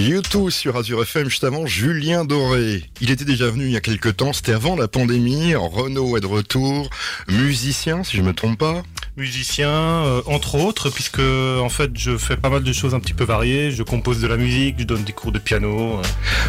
YouTube 0.00 0.50
sur 0.50 0.76
Azure 0.76 1.02
FM, 1.02 1.28
juste 1.28 1.44
avant 1.44 1.66
Julien 1.66 2.24
Doré. 2.24 2.84
Il 3.00 3.10
était 3.10 3.24
déjà 3.24 3.50
venu 3.50 3.64
il 3.64 3.72
y 3.72 3.76
a 3.76 3.80
quelques 3.80 4.16
temps, 4.16 4.32
c'était 4.32 4.52
avant 4.52 4.76
la 4.76 4.88
pandémie. 4.88 5.54
Renault 5.54 6.16
est 6.16 6.20
de 6.20 6.26
retour, 6.26 6.88
musicien 7.28 8.04
si 8.04 8.16
je 8.16 8.22
me 8.22 8.32
trompe 8.32 8.58
pas 8.58 8.82
musicien, 9.18 9.68
euh, 9.68 10.22
entre 10.26 10.54
autres, 10.54 10.90
puisque 10.90 11.18
en 11.20 11.68
fait 11.68 11.90
je 11.94 12.16
fais 12.16 12.36
pas 12.36 12.48
mal 12.48 12.62
de 12.62 12.72
choses 12.72 12.94
un 12.94 13.00
petit 13.00 13.12
peu 13.12 13.24
variées. 13.24 13.70
Je 13.70 13.82
compose 13.82 14.20
de 14.20 14.26
la 14.26 14.36
musique, 14.36 14.76
je 14.78 14.84
donne 14.84 15.02
des 15.02 15.12
cours 15.12 15.32
de 15.32 15.38
piano. 15.38 15.98
Euh. 15.98 16.02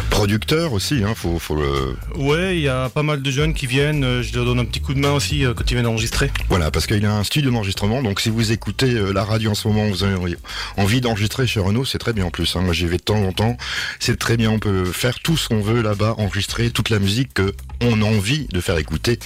Producteur 0.08 0.72
aussi, 0.72 1.02
hein, 1.04 1.14
faut, 1.14 1.38
faut 1.38 1.56
le. 1.56 1.96
Ouais, 2.16 2.56
il 2.56 2.62
y 2.62 2.68
a 2.68 2.88
pas 2.88 3.02
mal 3.02 3.22
de 3.22 3.30
jeunes 3.30 3.52
qui 3.52 3.66
viennent. 3.66 4.04
Euh, 4.04 4.22
je 4.22 4.34
leur 4.34 4.44
donne 4.44 4.60
un 4.60 4.64
petit 4.64 4.80
coup 4.80 4.94
de 4.94 5.00
main 5.00 5.12
aussi 5.12 5.44
quand 5.56 5.70
ils 5.70 5.74
viennent 5.74 5.86
enregistrer. 5.86 6.30
Voilà, 6.48 6.70
parce 6.70 6.86
qu'il 6.86 7.04
a 7.04 7.14
un 7.14 7.24
studio 7.24 7.50
d'enregistrement. 7.50 8.02
Donc 8.02 8.20
si 8.20 8.30
vous 8.30 8.52
écoutez 8.52 8.92
la 9.12 9.24
radio 9.24 9.50
en 9.50 9.54
ce 9.54 9.66
moment, 9.66 9.86
vous 9.88 10.04
avez 10.04 10.36
envie 10.76 11.00
d'enregistrer 11.00 11.46
chez 11.46 11.60
Renault, 11.60 11.84
c'est 11.84 11.98
très 11.98 12.12
bien 12.12 12.26
en 12.26 12.30
plus. 12.30 12.54
Hein. 12.54 12.62
Moi 12.62 12.72
j'y 12.72 12.86
vais 12.86 12.98
de 12.98 13.02
temps 13.02 13.22
en 13.22 13.32
temps. 13.32 13.39
C'est 13.98 14.18
très 14.18 14.36
bien. 14.36 14.50
On 14.50 14.58
peut 14.58 14.84
faire 14.84 15.18
tout 15.20 15.36
ce 15.36 15.48
qu'on 15.48 15.60
veut 15.60 15.82
là-bas, 15.82 16.14
enregistrer 16.18 16.70
toute 16.70 16.90
la 16.90 16.98
musique 16.98 17.34
que 17.34 17.54
on 17.82 18.02
a 18.02 18.04
envie 18.04 18.46
de 18.48 18.60
faire 18.60 18.76
écouter, 18.76 19.18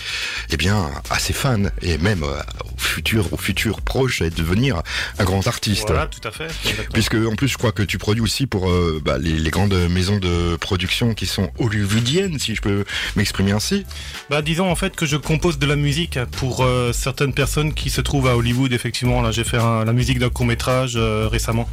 eh 0.51 0.57
bien, 0.57 0.91
à 1.11 1.19
ses 1.19 1.33
fans 1.33 1.65
et 1.83 1.98
même 1.98 2.23
au 2.23 2.79
futur 2.79 3.33
au 3.33 3.37
futur 3.37 3.80
proche 3.80 4.23
et 4.23 4.30
devenir 4.30 4.83
un 5.19 5.24
grand 5.24 5.47
artiste. 5.47 5.88
Voilà, 5.88 6.07
tout 6.07 6.27
à 6.27 6.30
fait. 6.30 6.48
Puisque 6.93 7.15
en 7.15 7.35
plus, 7.35 7.48
je 7.48 7.59
crois 7.59 7.73
que 7.73 7.83
tu 7.83 7.98
produis 7.98 8.23
aussi 8.23 8.47
pour 8.47 8.71
euh, 8.71 9.01
bah, 9.05 9.19
les, 9.19 9.51
grandes 9.51 9.74
maisons 9.91 10.19
de 10.19 10.57
production 10.57 11.15
qui 11.15 11.27
sont 11.27 11.51
hollywoodiennes, 11.59 12.38
si 12.38 12.55
je 12.55 12.60
peux 12.60 12.85
m'exprimer 13.16 13.52
ainsi. 13.52 13.85
Bah, 14.30 14.43
disons 14.43 14.71
en 14.71 14.77
fait 14.77 14.95
que 14.96 15.07
je 15.07 15.16
compose 15.16 15.59
de 15.59 15.66
la 15.66 15.77
musique 15.77 16.19
pour 16.38 16.65
euh, 16.65 16.93
certaines 16.93 17.35
personnes 17.35 17.74
qui 17.74 17.91
se 17.91 18.01
trouvent 18.01 18.29
à 18.29 18.37
Hollywood. 18.37 18.73
Effectivement, 18.73 19.21
là, 19.23 19.30
j'ai 19.30 19.45
fait 19.45 19.59
la 19.59 19.93
musique 19.93 20.19
d'un 20.19 20.30
court 20.30 20.46
métrage 20.46 20.95
euh, 20.96 21.29
récemment. 21.29 21.69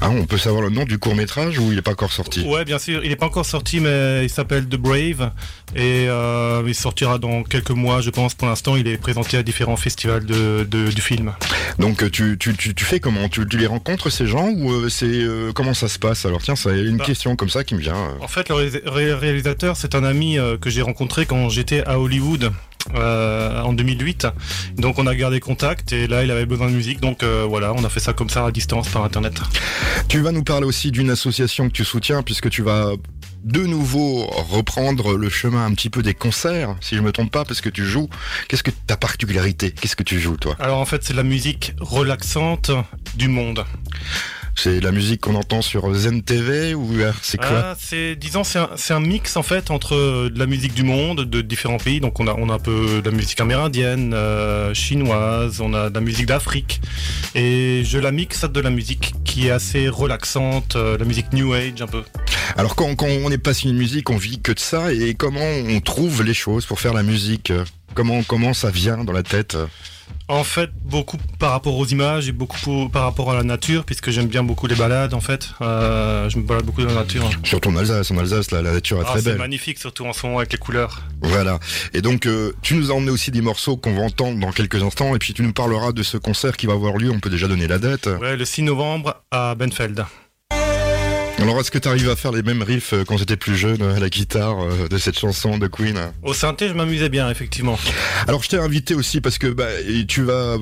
Ah, 0.00 0.10
on 0.10 0.24
peut 0.26 0.38
savoir 0.38 0.62
le 0.62 0.70
nom 0.70 0.84
du 0.84 0.98
court 0.98 1.14
métrage 1.14 1.58
ou 1.58 1.70
il 1.70 1.76
n'est 1.76 1.82
pas 1.82 1.92
encore 1.92 2.12
sorti? 2.12 2.42
Ouais, 2.42 2.64
bien 2.64 2.78
sûr, 2.78 3.02
il 3.04 3.10
n'est 3.10 3.16
pas 3.16 3.26
encore 3.26 3.46
sorti, 3.46 3.80
mais 3.80 4.24
il 4.24 4.30
s'appelle 4.30 4.66
The 4.66 4.76
Brave 4.76 5.32
et 5.74 6.06
il 6.06 6.74
sortira 6.74 7.18
dans 7.18 7.42
quelques 7.42 7.70
mois, 7.70 8.00
je 8.00 8.10
pense. 8.10 8.34
Pour 8.34 8.48
l'instant, 8.48 8.76
il 8.76 8.88
est 8.88 8.98
présenté 8.98 9.36
à 9.36 9.42
différents 9.42 9.76
festivals 9.76 10.24
de, 10.24 10.64
du 10.64 11.02
film. 11.02 11.32
Donc 11.78 12.10
tu, 12.10 12.36
tu, 12.38 12.54
tu, 12.56 12.84
fais 12.84 13.00
comment? 13.00 13.28
Tu, 13.28 13.44
les 13.44 13.66
rencontres 13.66 14.10
ces 14.10 14.26
gens 14.26 14.48
ou 14.48 14.70
euh, 14.70 14.88
c'est 14.88 15.06
euh, 15.06 15.52
comment 15.52 15.74
ça 15.74 15.88
se 15.88 15.98
passe? 15.98 16.24
Alors 16.26 16.42
tiens, 16.42 16.56
c'est 16.56 16.78
une 16.78 16.98
bah. 16.98 17.04
question 17.04 17.36
comme 17.36 17.48
ça 17.48 17.64
qui 17.64 17.74
me 17.74 17.80
vient. 17.80 17.96
Euh. 17.96 18.12
En 18.20 18.28
fait, 18.28 18.48
le 18.48 19.14
réalisateur, 19.14 19.76
c'est 19.76 19.94
un 19.94 20.04
ami 20.04 20.38
que 20.60 20.70
j'ai 20.70 20.82
rencontré 20.82 21.26
quand 21.26 21.48
j'étais 21.48 21.84
à 21.84 21.98
Hollywood. 21.98 22.52
En 22.94 23.72
2008. 23.72 24.26
Donc 24.76 24.98
on 24.98 25.06
a 25.06 25.14
gardé 25.14 25.40
contact 25.40 25.92
et 25.92 26.06
là 26.06 26.24
il 26.24 26.30
avait 26.30 26.46
besoin 26.46 26.68
de 26.68 26.74
musique. 26.74 27.00
Donc 27.00 27.22
voilà, 27.22 27.72
on 27.74 27.84
a 27.84 27.88
fait 27.88 28.00
ça 28.00 28.12
comme 28.12 28.30
ça 28.30 28.46
à 28.46 28.50
distance 28.50 28.88
par 28.88 29.04
internet. 29.04 29.40
Tu 30.08 30.20
vas 30.20 30.32
nous 30.32 30.44
parler 30.44 30.66
aussi 30.66 30.90
d'une 30.90 31.10
association 31.10 31.68
que 31.68 31.74
tu 31.74 31.84
soutiens 31.84 32.22
puisque 32.22 32.50
tu 32.50 32.62
vas 32.62 32.92
de 33.44 33.64
nouveau 33.64 34.26
reprendre 34.26 35.16
le 35.16 35.28
chemin 35.28 35.64
un 35.64 35.72
petit 35.72 35.88
peu 35.88 36.02
des 36.02 36.14
concerts, 36.14 36.74
si 36.80 36.96
je 36.96 37.00
me 37.00 37.12
trompe 37.12 37.30
pas, 37.30 37.44
parce 37.44 37.60
que 37.60 37.68
tu 37.68 37.84
joues. 37.84 38.08
Qu'est-ce 38.48 38.64
que 38.64 38.72
ta 38.72 38.96
particularité? 38.96 39.70
Qu'est-ce 39.70 39.94
que 39.94 40.02
tu 40.02 40.18
joues, 40.18 40.36
toi? 40.36 40.56
Alors 40.58 40.80
en 40.80 40.84
fait, 40.84 41.04
c'est 41.04 41.14
la 41.14 41.22
musique 41.22 41.72
relaxante 41.78 42.72
du 43.14 43.28
monde. 43.28 43.64
C'est 44.58 44.80
la 44.80 44.90
musique 44.90 45.20
qu'on 45.20 45.34
entend 45.34 45.60
sur 45.60 45.92
Zen 45.92 46.22
TV 46.22 46.74
ou 46.74 46.98
euh, 46.98 47.12
c'est 47.20 47.36
quoi 47.36 47.48
ah, 47.52 47.76
C'est 47.78 48.16
disons 48.16 48.42
c'est 48.42 48.58
un, 48.58 48.96
un, 48.96 49.00
mix 49.00 49.36
en 49.36 49.42
fait 49.42 49.70
entre 49.70 49.94
euh, 49.94 50.30
de 50.30 50.38
la 50.38 50.46
musique 50.46 50.72
du 50.72 50.82
monde 50.82 51.20
de 51.26 51.42
différents 51.42 51.76
pays. 51.76 52.00
Donc 52.00 52.20
on 52.20 52.26
a 52.26 52.34
on 52.34 52.48
a 52.48 52.54
un 52.54 52.58
peu 52.58 53.02
de 53.02 53.10
la 53.10 53.14
musique 53.14 53.38
amérindienne, 53.40 54.14
euh, 54.14 54.72
chinoise, 54.72 55.60
on 55.60 55.74
a 55.74 55.90
de 55.90 55.94
la 55.94 56.00
musique 56.00 56.26
d'Afrique 56.26 56.80
et 57.34 57.82
je 57.84 57.98
la 57.98 58.12
mixe 58.12 58.44
de 58.44 58.60
la 58.60 58.70
musique 58.70 59.12
qui 59.24 59.48
est 59.48 59.50
assez 59.50 59.88
relaxante, 59.88 60.74
la 60.76 61.04
musique 61.04 61.32
new 61.34 61.52
age 61.52 61.82
un 61.82 61.86
peu. 61.86 62.02
Alors 62.56 62.76
quand, 62.76 62.94
quand 62.94 63.06
on 63.06 63.28
pas 63.28 63.36
passionné 63.36 63.74
de 63.74 63.78
musique, 63.78 64.08
on 64.08 64.16
vit 64.16 64.40
que 64.40 64.52
de 64.52 64.58
ça 64.58 64.90
et 64.90 65.14
comment 65.14 65.40
on 65.40 65.80
trouve 65.80 66.22
les 66.22 66.34
choses 66.34 66.64
pour 66.64 66.80
faire 66.80 66.94
la 66.94 67.02
musique? 67.02 67.52
Comment 67.94 68.22
comment 68.22 68.54
ça 68.54 68.70
vient 68.70 69.04
dans 69.04 69.12
la 69.12 69.22
tête? 69.22 69.56
En 70.28 70.44
fait, 70.44 70.70
beaucoup 70.84 71.18
par 71.38 71.52
rapport 71.52 71.76
aux 71.76 71.86
images 71.86 72.28
et 72.28 72.32
beaucoup 72.32 72.88
par 72.88 73.04
rapport 73.04 73.30
à 73.30 73.34
la 73.34 73.44
nature, 73.44 73.84
puisque 73.84 74.10
j'aime 74.10 74.26
bien 74.26 74.42
beaucoup 74.42 74.66
les 74.66 74.74
balades. 74.74 75.14
En 75.14 75.20
fait, 75.20 75.50
euh, 75.60 76.28
je 76.28 76.38
me 76.38 76.42
balade 76.42 76.64
beaucoup 76.64 76.82
dans 76.82 76.88
la 76.88 77.02
nature. 77.02 77.30
Surtout 77.44 77.70
en 77.70 77.76
Alsace, 77.76 78.10
en 78.10 78.18
Alsace, 78.18 78.50
la, 78.50 78.62
nature 78.62 78.98
est 78.98 79.04
ah, 79.06 79.12
très 79.12 79.22
belle. 79.22 79.34
C'est 79.34 79.38
magnifique, 79.38 79.78
surtout 79.78 80.04
en 80.04 80.12
ce 80.12 80.26
moment 80.26 80.38
avec 80.38 80.52
les 80.52 80.58
couleurs. 80.58 81.02
Voilà. 81.22 81.60
Et 81.94 82.02
donc, 82.02 82.26
euh, 82.26 82.52
tu 82.62 82.74
nous 82.74 82.90
as 82.90 82.94
emmené 82.94 83.10
aussi 83.10 83.30
des 83.30 83.40
morceaux 83.40 83.76
qu'on 83.76 83.94
va 83.94 84.02
entendre 84.02 84.40
dans 84.40 84.52
quelques 84.52 84.82
instants, 84.82 85.14
et 85.14 85.18
puis 85.18 85.32
tu 85.32 85.42
nous 85.42 85.52
parleras 85.52 85.92
de 85.92 86.02
ce 86.02 86.16
concert 86.16 86.56
qui 86.56 86.66
va 86.66 86.72
avoir 86.72 86.96
lieu. 86.96 87.10
On 87.10 87.20
peut 87.20 87.30
déjà 87.30 87.46
donner 87.46 87.68
la 87.68 87.78
date. 87.78 88.06
Ouais, 88.20 88.36
le 88.36 88.44
6 88.44 88.62
novembre 88.62 89.22
à 89.30 89.54
Benfeld. 89.54 90.04
Alors, 91.38 91.60
est-ce 91.60 91.70
que 91.70 91.78
tu 91.78 91.86
arrives 91.88 92.08
à 92.08 92.16
faire 92.16 92.32
les 92.32 92.42
mêmes 92.42 92.62
riffs 92.62 92.94
euh, 92.94 93.04
quand 93.04 93.18
j'étais 93.18 93.36
plus 93.36 93.56
jeune 93.56 93.82
à 93.82 94.00
la 94.00 94.08
guitare 94.08 94.58
euh, 94.58 94.88
de 94.88 94.96
cette 94.98 95.18
chanson 95.18 95.58
de 95.58 95.66
Queen? 95.66 95.98
Au 96.22 96.32
synthé, 96.32 96.68
je 96.68 96.72
m'amusais 96.72 97.10
bien, 97.10 97.30
effectivement. 97.30 97.78
Alors, 98.26 98.42
je 98.42 98.48
t'ai 98.48 98.58
invité 98.58 98.94
aussi 98.94 99.20
parce 99.20 99.36
que 99.36 99.48
bah, 99.48 99.66
tu 100.08 100.22
vas 100.22 100.56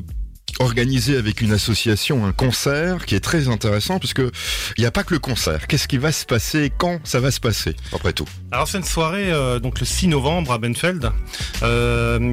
organiser 0.60 1.16
avec 1.16 1.40
une 1.40 1.52
association 1.52 2.26
un 2.26 2.32
concert 2.32 3.06
qui 3.06 3.14
est 3.14 3.20
très 3.20 3.48
intéressant 3.48 3.98
parce 3.98 4.14
que 4.14 4.30
il 4.76 4.80
n'y 4.80 4.86
a 4.86 4.90
pas 4.90 5.04
que 5.04 5.14
le 5.14 5.20
concert. 5.20 5.66
Qu'est-ce 5.66 5.88
qui 5.88 5.98
va 5.98 6.12
se 6.12 6.26
passer? 6.26 6.72
Quand 6.76 7.00
ça 7.04 7.18
va 7.18 7.30
se 7.30 7.40
passer 7.40 7.74
Après 7.92 8.12
tout? 8.12 8.26
Alors 8.52 8.68
c'est 8.68 8.78
une 8.78 8.84
soirée 8.84 9.32
euh, 9.32 9.58
donc 9.58 9.80
le 9.80 9.86
6 9.86 10.08
novembre 10.08 10.52
à 10.52 10.58
Benfeld 10.58 11.10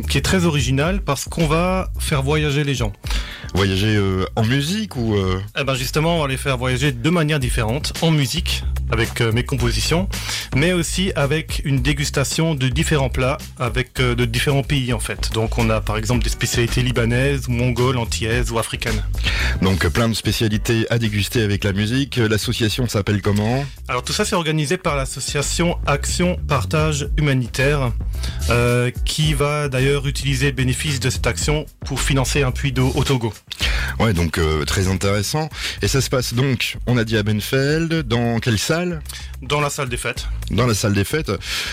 qui 0.07 0.18
est 0.18 0.25
très 0.25 0.46
originale 0.46 1.01
parce 1.01 1.25
qu'on 1.25 1.47
va 1.47 1.90
faire 2.00 2.22
voyager 2.22 2.63
les 2.63 2.75
gens. 2.75 2.94
Voyager 3.53 3.95
euh, 3.97 4.25
en 4.35 4.44
musique 4.44 4.95
ou 4.95 5.16
euh 5.16 5.39
Eh 5.59 5.63
ben 5.63 5.75
justement, 5.75 6.17
on 6.17 6.22
va 6.22 6.28
les 6.28 6.38
faire 6.38 6.57
voyager 6.57 6.91
de 6.91 7.09
manière 7.09 7.39
différente, 7.39 7.94
en 8.01 8.09
musique, 8.09 8.63
avec 8.91 9.19
euh, 9.19 9.31
mes 9.34 9.44
compositions, 9.44 10.07
mais 10.56 10.72
aussi 10.72 11.12
avec 11.16 11.62
une 11.66 11.81
dégustation 11.81 12.56
de 12.56 12.69
différents 12.69 13.09
plats, 13.09 13.38
avec 13.59 13.95
de 13.95 14.25
différents 14.25 14.63
pays 14.63 14.94
en 14.94 15.00
fait. 15.00 15.31
Donc 15.34 15.57
on 15.57 15.69
a 15.69 15.81
par 15.81 15.97
exemple 15.97 16.23
des 16.23 16.29
spécialités 16.29 16.81
libanaises, 16.81 17.50
mongoles, 17.50 17.97
antillaises 17.97 18.51
ou 18.51 18.59
africaines. 18.59 19.03
Donc 19.62 19.85
plein 19.89 20.07
de 20.07 20.13
spécialités 20.13 20.85
à 20.89 20.97
déguster 20.97 21.41
avec 21.41 21.63
la 21.63 21.73
musique. 21.73 22.18
L'association 22.18 22.88
s'appelle 22.88 23.22
comment? 23.22 23.66
Alors 23.89 24.03
tout 24.03 24.13
ça 24.13 24.23
c'est 24.23 24.35
organisé 24.35 24.78
par 24.78 24.95
l'association 24.95 25.78
Action 25.88 26.38
Partage 26.47 27.09
Humanitaire, 27.18 27.91
qui 29.06 29.33
va 29.33 29.68
d'ailleurs 29.68 30.07
utiliser 30.07 30.47
le 30.47 30.51
bénéfice 30.53 31.00
de 31.00 31.09
cette 31.09 31.28
action 31.28 31.66
pour 31.85 32.00
financer 32.00 32.44
un 32.44 32.51
puits 32.51 32.72
d'eau 32.72 32.91
au 32.95 33.03
Togo. 33.03 33.33
Ouais, 34.00 34.13
donc 34.13 34.38
euh, 34.38 34.66
très 34.66 34.88
intéressant. 34.88 35.50
Et 35.81 35.88
ça 35.88 36.01
se 36.01 36.09
passe 36.09 36.34
donc, 36.34 36.78
on 36.88 36.97
a 36.97 37.03
dit 37.03 37.17
à 37.17 37.23
Benfeld, 37.23 38.03
dans 38.03 38.39
quelle 38.39 38.59
salle? 38.59 39.01
Dans 39.41 39.59
la 39.59 39.69
salle 39.69 39.90
des 39.90 39.97
fêtes. 39.97 40.28
Dans 40.52 40.68
la 40.68 40.74
salle 40.74 40.94
des 40.94 41.03
fêtes. 41.03 41.29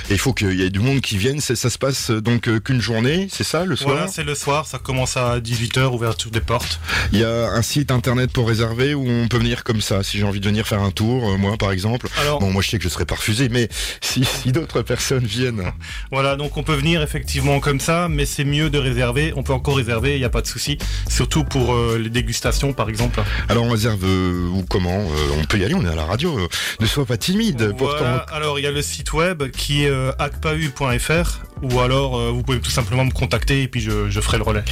Et 0.09 0.15
il 0.15 0.19
faut 0.19 0.33
qu'il 0.33 0.55
y 0.55 0.63
ait 0.63 0.71
du 0.71 0.81
monde 0.81 1.01
qui 1.01 1.19
vienne. 1.19 1.41
Ça 1.41 1.55
se 1.55 1.79
passe 1.79 2.11
donc 2.11 2.49
euh, 2.49 2.61
qu'une 2.61 2.81
journée, 2.81 3.29
c'est 3.31 3.45
ça, 3.45 3.65
le 3.65 3.77
soir? 3.77 3.95
Voilà, 3.95 4.09
c'est 4.09 4.25
le 4.25 4.35
soir. 4.35 4.67
Ça 4.67 4.79
commence 4.79 5.17
à 5.17 5.39
18h, 5.39 5.87
ouverture 5.87 6.31
des 6.31 6.41
portes. 6.41 6.81
Il 7.13 7.19
y 7.19 7.25
a 7.25 7.49
un 7.51 7.63
site 7.63 7.91
internet 7.91 8.33
pour 8.33 8.49
réserver 8.49 8.95
où 8.95 9.07
on 9.07 9.29
peut 9.29 9.39
venir 9.39 9.65
comme 9.65 9.81
ça, 9.81 10.03
si 10.03 10.19
j'ai 10.19 10.25
envie 10.25 10.41
de 10.41 10.47
venir 10.47 10.67
faire 10.67 10.81
un 10.81 10.91
tour, 10.91 11.31
euh, 11.31 11.37
moi 11.37 11.57
par 11.57 11.73
exemple. 11.73 12.09
Alors, 12.21 12.41
bon, 12.41 12.51
moi 12.51 12.63
je 12.63 12.71
sais 12.71 12.79
que 12.79 12.85
je 12.85 12.89
serai 12.89 13.05
pas 13.05 13.17
refusé, 13.17 13.49
mais 13.49 13.69
si, 14.01 14.25
si 14.43 14.53
d'autres 14.53 14.83
personnes 14.83 15.27
viennent. 15.27 15.73
Voilà, 16.11 16.37
donc 16.37 16.57
on 16.57 16.63
peut 16.63 16.75
venir 16.75 17.03
effectivement 17.03 17.61
comme 17.61 17.81
ça, 17.81 18.09
mais 18.09 18.27
c'est 18.27 18.45
mieux 18.45 18.71
de 18.71 18.79
réserver. 18.79 19.33
On 19.37 19.43
peut 19.43 19.53
encore 19.53 19.77
réserver, 19.77 20.15
il 20.15 20.19
n'y 20.19 20.25
a 20.25 20.31
pas 20.31 20.43
de 20.43 20.47
souci. 20.47 20.79
Surtout 21.09 21.45
pour 21.45 21.75
euh, 21.75 21.99
les 21.99 22.11
dégustations, 22.11 22.73
par 22.73 22.89
exemple. 22.89 23.21
Alors 23.49 23.65
on 23.65 23.71
réserve 23.71 24.05
euh, 24.05 24.49
ou 24.49 24.65
comment 24.69 25.01
euh, 25.01 25.41
On 25.41 25.45
peut 25.45 25.59
y 25.59 25.65
aller, 25.65 25.75
on 25.75 25.85
est 25.85 25.91
à 25.91 25.95
la 25.95 26.05
radio. 26.05 26.49
ne 26.81 26.87
sois 26.87 27.07
pas 27.07 27.17
timide. 27.17 27.58
Pourtant. 27.77 28.23
Alors 28.29 28.59
il 28.59 28.63
y 28.63 28.67
a 28.67 28.71
le 28.71 28.83
site 28.83 29.13
web 29.13 29.51
qui 29.51 29.85
est 29.85 29.93
acpau.fr 30.19 31.41
ou 31.63 31.81
alors 31.81 32.33
vous 32.33 32.43
pouvez 32.43 32.61
tout 32.61 32.71
simplement 32.71 33.05
me 33.05 33.11
contacter 33.11 33.63
et 33.63 33.69
puis 33.69 33.81
je, 33.81 34.21
ferai 34.21 34.39
le 34.39 34.45
relais. 34.45 34.65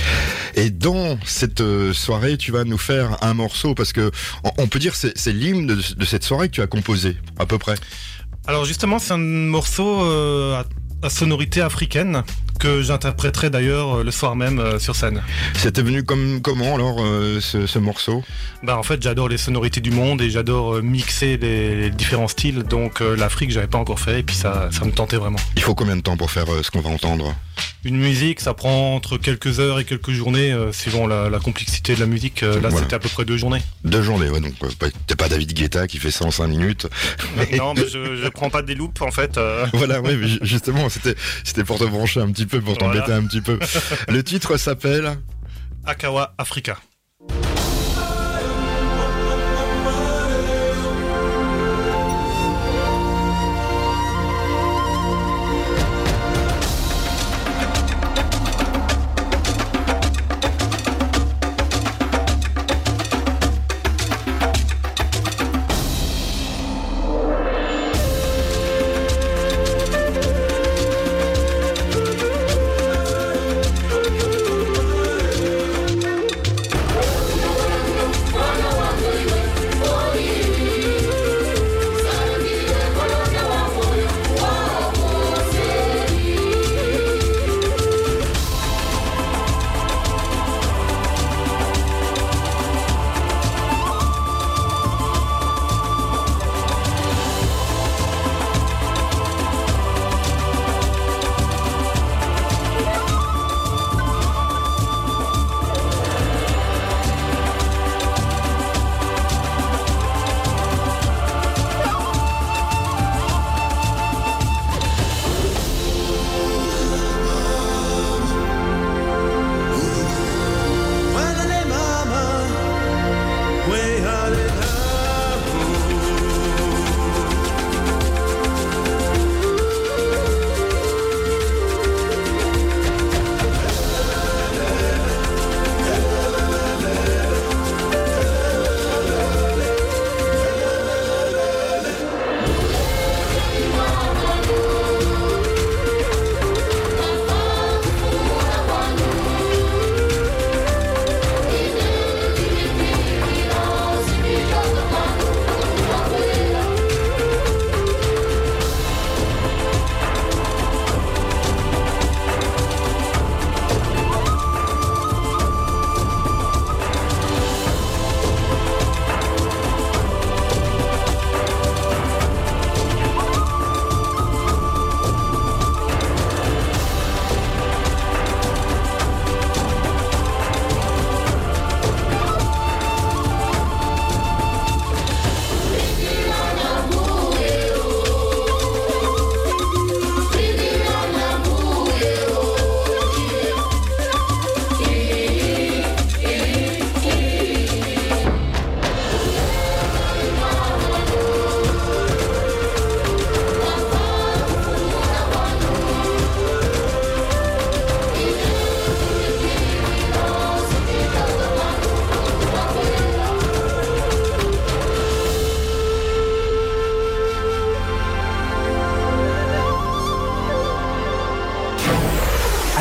Et 0.54 0.70
dans 0.70 1.18
cette 1.24 1.62
soirée, 1.92 2.36
tu 2.36 2.52
vas 2.52 2.64
nous 2.64 2.78
faire 2.78 3.22
un 3.22 3.34
morceau 3.34 3.74
parce 3.74 3.92
que 3.92 4.10
on 4.58 4.66
peut 4.66 4.78
dire 4.78 4.94
c'est 4.94 5.16
c'est 5.16 5.32
l'hymne 5.32 5.66
de, 5.66 5.74
de, 5.74 6.04
cette 6.04 6.24
soirée 6.24 6.48
que 6.48 6.54
tu 6.54 6.62
as 6.62 6.66
composé 6.66 7.16
à 7.38 7.46
peu 7.46 7.58
près. 7.58 7.76
Alors 8.46 8.64
justement, 8.64 8.98
c'est 8.98 9.12
un 9.12 9.18
morceau 9.18 10.04
à 11.02 11.10
sonorité 11.10 11.60
africaine 11.60 12.22
que 12.58 12.82
j'interpréterai 12.82 13.50
d'ailleurs 13.50 13.98
euh, 13.98 14.04
le 14.04 14.10
soir 14.10 14.36
même 14.36 14.58
euh, 14.58 14.78
sur 14.78 14.96
scène. 14.96 15.22
C'était 15.54 15.82
venu 15.82 16.04
comme 16.04 16.40
comment 16.42 16.74
alors 16.74 16.96
euh, 17.00 17.40
ce, 17.40 17.78
morceau? 17.78 18.24
Bah 18.62 18.78
en 18.78 18.82
fait 18.82 19.02
j'adore 19.02 19.28
les 19.28 19.38
sonorités 19.38 19.80
du 19.80 19.90
monde 19.90 20.20
et 20.22 20.30
j'adore 20.30 20.82
mixer 20.82 21.36
les, 21.36 21.90
différents 21.90 22.28
styles 22.28 22.62
donc 22.62 23.00
l'Afrique 23.00 23.50
j'avais 23.50 23.66
pas 23.66 23.78
encore 23.78 24.00
fait 24.00 24.20
et 24.20 24.22
puis 24.22 24.34
ça, 24.34 24.68
ça 24.72 24.84
me 24.84 24.92
tentait 24.92 25.16
vraiment. 25.16 25.38
Il 25.56 25.62
faut 25.62 25.74
combien 25.74 25.96
de 25.96 26.00
temps 26.00 26.16
pour 26.16 26.30
faire 26.30 26.46
ce 26.62 26.70
qu'on 26.70 26.80
va 26.80 26.90
entendre? 26.90 27.34
Une 27.84 27.96
musique, 27.96 28.40
ça 28.40 28.54
prend 28.54 28.94
entre 28.94 29.16
quelques 29.16 29.60
heures 29.60 29.78
et 29.78 29.84
quelques 29.84 30.10
journées, 30.10 30.52
euh, 30.52 30.72
suivant 30.72 31.06
la, 31.06 31.38
complexité 31.38 31.94
de 31.94 32.00
la 32.00 32.06
musique. 32.06 32.42
Euh, 32.42 32.60
là, 32.60 32.70
c'était 32.70 32.94
à 32.94 32.98
peu 32.98 33.08
près 33.08 33.24
deux 33.24 33.36
journées. 33.36 33.62
Deux 33.84 34.02
journées, 34.02 34.28
ouais. 34.28 34.40
Donc, 34.40 34.54
euh, 34.62 34.90
t'es 35.06 35.14
pas 35.14 35.28
David 35.28 35.52
Guetta 35.52 35.86
qui 35.86 35.98
fait 35.98 36.10
ça 36.10 36.24
en 36.24 36.30
cinq 36.30 36.48
minutes. 36.48 36.88
Non, 37.56 37.74
mais 37.74 37.88
je, 37.88 38.16
je 38.16 38.28
prends 38.28 38.50
pas 38.50 38.62
des 38.62 38.74
loupes, 38.74 39.00
en 39.02 39.10
fait. 39.10 39.38
Voilà, 39.72 40.00
ouais, 40.00 40.16
mais 40.16 40.28
justement, 40.42 40.88
c'était, 40.88 41.14
c'était 41.44 41.64
pour 41.64 41.78
te 41.78 41.84
brancher 41.84 42.20
un 42.20 42.30
petit 42.30 42.46
peu, 42.46 42.60
pour 42.60 42.76
t'embêter 42.76 43.12
un 43.12 43.24
petit 43.24 43.40
peu. 43.40 43.58
Le 44.08 44.22
titre 44.22 44.56
s'appelle 44.56 45.18
Akawa 45.84 46.34
Africa. 46.38 46.76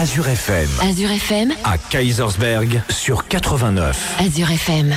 Azure 0.05 0.27
FM. 0.27 0.69
Azure 0.81 1.09
FM. 1.09 1.53
À 1.63 1.79
Kaisersberg 1.79 2.79
sur 2.91 3.27
89. 3.27 4.17
Azure 4.19 4.51
FM. 4.51 4.95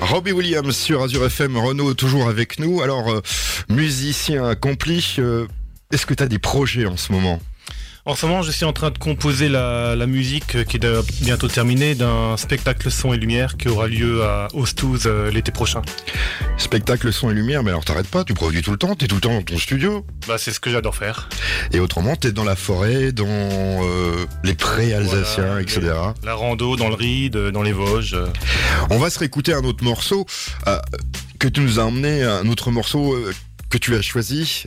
Robbie 0.00 0.30
Williams 0.30 0.76
sur 0.76 1.02
Azure 1.02 1.26
FM, 1.26 1.56
Renault 1.56 1.94
toujours 1.94 2.28
avec 2.28 2.60
nous. 2.60 2.80
Alors, 2.80 3.10
euh, 3.10 3.22
musicien 3.68 4.48
accompli, 4.48 5.16
euh, 5.18 5.48
est-ce 5.92 6.06
que 6.06 6.14
tu 6.14 6.22
as 6.22 6.28
des 6.28 6.38
projets 6.38 6.86
en 6.86 6.96
ce 6.96 7.10
moment? 7.10 7.40
En 8.06 8.14
ce 8.14 8.24
moment, 8.24 8.42
je 8.42 8.52
suis 8.52 8.64
en 8.64 8.72
train 8.72 8.92
de 8.92 8.98
composer 8.98 9.48
la, 9.48 10.06
musique 10.06 10.64
qui 10.64 10.76
est 10.76 10.86
bientôt 11.20 11.48
terminée 11.48 11.96
d'un 11.96 12.36
spectacle 12.36 12.88
son 12.88 13.12
et 13.12 13.16
lumière 13.16 13.56
qui 13.56 13.68
aura 13.68 13.88
lieu 13.88 14.22
à 14.22 14.46
Ostouze 14.54 15.02
euh, 15.06 15.32
l'été 15.32 15.50
prochain. 15.50 15.82
Spectacle 16.56 17.12
son 17.12 17.28
et 17.30 17.34
lumière, 17.34 17.64
mais 17.64 17.70
alors 17.70 17.84
t'arrêtes 17.84 18.06
pas, 18.06 18.22
tu 18.22 18.32
produis 18.32 18.62
tout 18.62 18.70
le 18.70 18.76
temps, 18.76 18.94
t'es 18.94 19.08
tout 19.08 19.16
le 19.16 19.20
temps 19.20 19.34
dans 19.34 19.42
ton 19.42 19.58
studio. 19.58 20.06
Bah 20.28 20.38
c'est 20.38 20.52
ce 20.52 20.60
que 20.60 20.70
j'adore 20.70 20.94
faire. 20.94 21.28
Et 21.72 21.80
autrement, 21.80 22.14
t'es 22.14 22.30
dans 22.30 22.44
la 22.44 22.54
forêt, 22.54 23.10
dans 23.10 23.26
euh, 23.26 24.24
les 24.44 24.54
prés 24.54 24.94
alsaciens, 24.94 25.58
etc. 25.58 25.92
la 26.22 26.34
rando, 26.34 26.76
dans 26.76 26.88
le 26.88 26.94
Ride, 26.94 27.36
dans 27.36 27.62
les 27.62 27.72
Vosges. 27.72 28.16
On 28.90 28.98
va 28.98 29.10
se 29.10 29.18
réécouter 29.18 29.52
un 29.52 29.64
autre 29.64 29.82
morceau 29.82 30.26
euh, 30.68 30.78
que 31.40 31.48
tu 31.48 31.60
nous 31.60 31.80
as 31.80 31.82
emmené, 31.82 32.22
un 32.22 32.46
autre 32.46 32.70
morceau 32.70 33.16
que 33.68 33.78
tu 33.78 33.96
as 33.96 34.02
choisi 34.02 34.66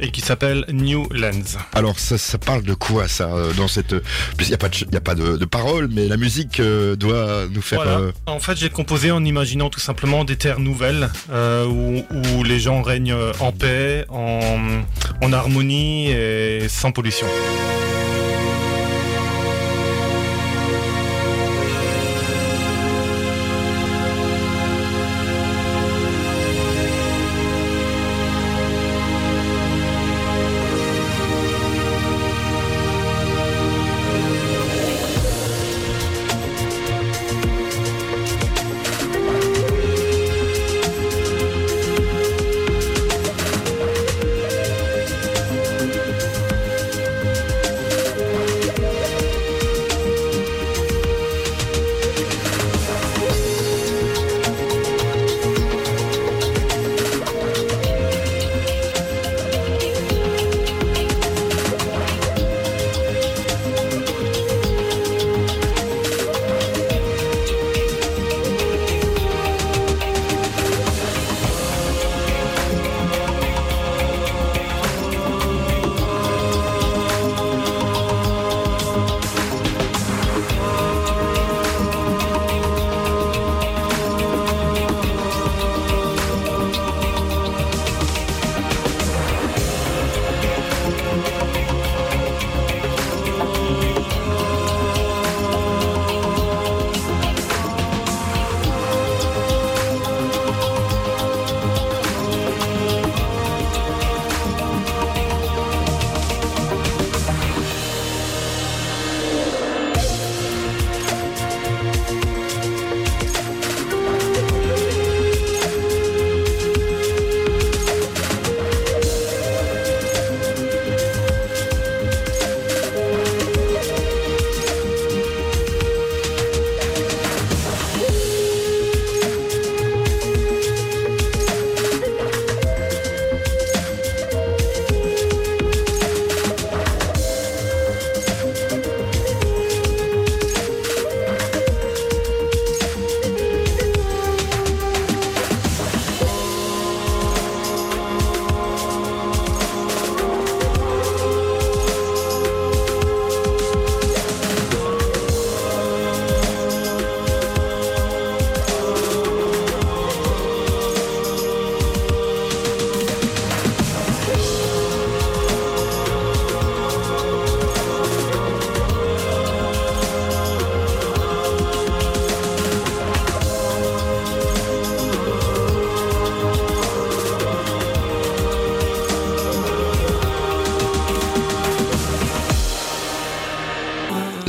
et 0.00 0.10
qui 0.10 0.20
s'appelle 0.20 0.64
New 0.72 1.08
Lens. 1.12 1.56
Alors 1.74 1.98
ça, 1.98 2.18
ça 2.18 2.38
parle 2.38 2.62
de 2.62 2.74
quoi 2.74 3.08
ça 3.08 3.28
euh, 3.32 3.52
dans 3.54 3.68
cette 3.68 3.94
il 4.40 4.46
n'y 4.46 4.54
a 4.54 4.58
pas 4.58 4.68
de 4.68 4.76
il 4.90 4.96
a 4.96 5.00
pas 5.00 5.14
de, 5.14 5.44
paroles 5.44 5.88
mais 5.92 6.08
la 6.08 6.16
musique 6.16 6.60
euh, 6.60 6.96
doit 6.96 7.46
nous 7.50 7.62
faire 7.62 7.80
euh, 7.80 8.12
En 8.26 8.40
fait, 8.40 8.56
j'ai 8.56 8.70
composé 8.70 9.10
en 9.10 9.24
imaginant 9.24 9.70
tout 9.70 9.80
simplement 9.80 10.24
des 10.24 10.36
terres 10.36 10.60
nouvelles 10.60 11.10
où, 11.30 12.02
où, 12.10 12.44
les 12.44 12.60
gens 12.60 12.82
règnent 12.82 13.16
en 13.40 13.52
paix, 13.52 14.04
en, 14.08 14.82
en 15.20 15.32
harmonie 15.32 16.10
et 16.10 16.68
sans 16.68 16.92
pollution. 16.92 17.26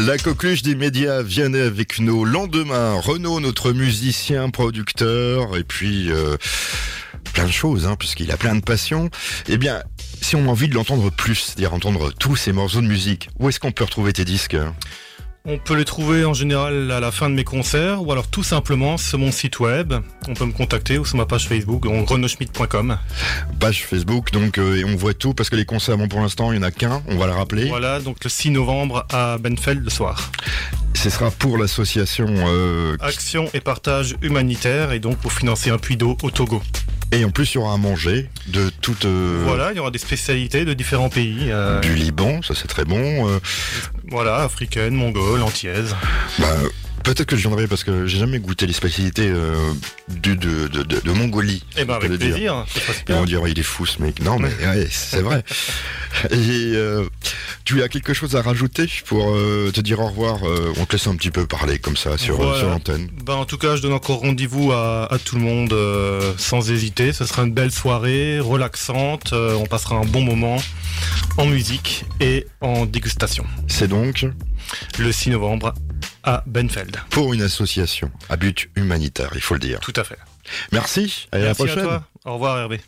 La 0.10 0.18
coqueluche 0.18 0.64
des 0.64 0.74
médias 0.74 1.22
vient 1.22 1.54
avec 1.54 2.00
nos 2.00 2.26
lendemains. 2.26 3.00
Renaud, 3.00 3.40
notre 3.40 3.74
musicien, 3.74 4.50
producteur, 4.50 5.56
et 5.56 5.64
puis 5.64 6.12
euh, 6.12 6.36
plein 7.36 7.46
de 7.46 7.52
choses, 7.52 7.86
hein, 7.86 7.96
puisqu'il 7.96 8.32
a 8.32 8.38
plein 8.38 8.56
de 8.56 8.62
passions. 8.62 9.12
Eh 9.48 9.60
bien, 9.60 9.84
si 10.20 10.36
on 10.36 10.46
a 10.46 10.48
envie 10.48 10.68
de 10.68 10.74
l'entendre 10.74 11.12
plus, 11.12 11.36
c'est-à-dire 11.36 11.76
entendre 11.76 12.12
tous 12.12 12.36
ces 12.36 12.54
morceaux 12.54 12.82
de 12.82 12.88
musique, 12.88 13.30
où 13.38 13.50
est-ce 13.50 13.60
qu'on 13.60 13.72
peut 13.72 13.84
retrouver 13.84 14.12
tes 14.12 14.26
disques? 14.26 14.58
On 15.46 15.58
peut 15.58 15.76
les 15.76 15.86
trouver 15.86 16.26
en 16.26 16.34
général 16.34 16.92
à 16.92 17.00
la 17.00 17.12
fin 17.12 17.30
de 17.30 17.36
mes 17.36 17.44
concerts 17.44 18.06
ou 18.06 18.12
alors 18.12 18.28
tout 18.28 18.44
simplement 18.44 18.98
sur 18.98 19.18
mon 19.20 19.32
site 19.32 19.60
web. 19.60 19.94
On 20.28 20.34
peut 20.34 20.46
me 20.46 20.52
contacter 20.52 20.98
ou 20.98 21.06
sur 21.06 21.18
ma 21.18 21.26
page 21.26 21.48
Facebook, 21.48 21.86
renoschmidt.com. 21.86 22.98
Page 23.60 23.86
Facebook, 23.86 24.32
donc 24.32 24.58
euh, 24.58 24.78
et 24.78 24.86
on 24.86 24.96
voit 24.96 25.14
tout 25.14 25.34
parce 25.34 25.50
que 25.50 25.56
les 25.56 25.66
concerts, 25.66 25.98
bon 25.98 26.08
pour 26.08 26.22
l'instant, 26.22 26.52
il 26.52 26.60
n'y 26.60 26.66
en 26.66 26.68
a 26.68 26.72
qu'un, 26.72 27.02
on 27.08 27.18
va 27.18 27.28
le 27.28 27.34
rappeler. 27.34 27.68
Voilà, 27.68 28.00
donc 28.00 28.24
le 28.24 28.30
6 28.30 28.52
novembre 28.52 29.06
à 29.12 29.38
Benfeld 29.38 29.84
le 29.84 29.90
soir. 29.90 30.32
Ce 30.94 31.10
sera 31.10 31.32
pour 31.32 31.58
l'association 31.58 32.28
euh, 32.30 32.98
Action 33.00 33.50
et 33.54 33.62
Partage 33.62 34.16
Humanitaire 34.22 34.92
et 34.92 35.00
donc 35.00 35.18
pour 35.18 35.32
financer 35.32 35.70
un 35.70 35.78
puits 35.78 35.98
d'eau 35.98 36.18
au 36.22 36.32
Togo. 36.32 36.62
Et 37.12 37.26
en 37.26 37.32
plus, 37.32 37.54
il 37.54 37.56
y 37.56 37.58
aura 37.58 37.74
à 37.74 37.78
manger 37.78 38.30
de 38.48 38.70
toutes. 38.82 39.06
Euh, 39.06 39.44
voilà, 39.46 39.72
il 39.72 39.78
y 39.78 39.80
aura 39.80 39.92
des 39.92 40.00
spécialités 40.00 40.64
de 40.64 40.74
différents 40.74 41.10
pays. 41.10 41.48
Euh, 41.50 41.80
du 41.80 41.96
Liban, 41.96 42.42
ça 42.42 42.54
c'est 42.56 42.68
très 42.68 42.86
bon. 42.86 43.40
Voilà, 44.10 44.38
africaine, 44.38 44.94
mongole, 44.94 45.42
antillaise. 45.42 45.96
Bah, 46.40 46.46
Peut-être 47.10 47.26
que 47.26 47.36
je 47.36 47.42
viendrai 47.42 47.66
parce 47.66 47.84
que 47.84 48.06
j'ai 48.06 48.20
jamais 48.20 48.38
goûté 48.38 48.68
les 48.68 48.74
spécialités 48.74 49.28
euh, 49.28 49.56
du, 50.10 50.36
de, 50.38 50.68
de, 50.68 50.84
de, 50.84 51.00
de 51.00 51.12
Mongolie. 51.12 51.64
Eh 51.76 51.84
ben 51.84 51.96
on 51.96 52.06
avec 52.06 52.20
plaisir. 52.20 52.66
Ils 52.76 52.94
super. 52.94 53.18
vont 53.18 53.26
dire 53.26 53.42
il 53.48 53.58
est 53.58 53.64
fou 53.64 53.88
ce 53.88 54.00
mec. 54.00 54.22
Non 54.22 54.38
mais 54.38 54.50
ouais, 54.64 54.88
c'est 54.92 55.22
vrai. 55.24 55.44
Et 56.30 56.36
euh, 56.76 57.04
tu 57.66 57.82
as 57.82 57.88
quelque 57.90 58.14
chose 58.14 58.36
à 58.36 58.44
rajouter 58.44 58.88
pour 59.08 59.32
euh, 59.32 59.72
te 59.74 59.82
dire 59.82 60.00
au 60.02 60.08
revoir 60.08 60.38
On 60.78 60.86
te 60.86 60.92
laisse 60.92 61.08
un 61.08 61.16
petit 61.16 61.32
peu 61.32 61.48
parler 61.48 61.80
comme 61.80 61.98
ça 61.98 62.16
sur, 62.20 62.36
Voilà. 62.36 62.60
sur 62.60 62.70
l'antenne. 62.70 63.10
Ben, 63.26 63.34
en 63.34 63.46
tout 63.46 63.58
cas, 63.58 63.76
je 63.76 63.82
donne 63.82 63.94
encore 63.94 64.20
rendez-vous 64.20 64.72
à, 64.72 65.12
à 65.12 65.18
tout 65.18 65.36
le 65.36 65.42
monde 65.42 65.74
sans 66.38 66.70
hésiter. 66.70 67.12
Ce 67.12 67.26
sera 67.26 67.42
une 67.42 67.54
belle 67.56 67.72
soirée, 67.72 68.40
relaxante. 68.40 69.34
on 69.34 69.66
passera 69.66 69.96
un 69.96 70.06
bon 70.06 70.22
moment 70.22 70.58
en 71.38 71.48
musique 71.48 72.06
et 72.20 72.46
en 72.62 72.86
dégustation. 72.86 73.46
C'est 73.68 73.88
donc 73.88 74.28
Le 74.98 75.12
6 75.12 75.30
novembre 75.32 75.74
à 76.24 76.44
Benfeld. 76.46 76.98
pour 77.10 77.34
une 77.34 77.42
association 77.42 78.12
à 78.30 78.36
but 78.38 78.70
humanitaire, 78.76 79.32
il 79.36 79.42
faut 79.42 79.54
le 79.56 79.60
dire. 79.60 79.80
Tout 79.80 79.94
à 79.96 80.04
fait. 80.04 80.18
Merci, 80.72 81.28
à 81.32 81.38
la 81.38 81.46
Merci 81.46 81.64
prochaine. 81.64 81.80
à 81.80 81.84
toi. 81.84 82.08
Au 82.26 82.34
revoir 82.34 82.58
Hervé. 82.58 82.82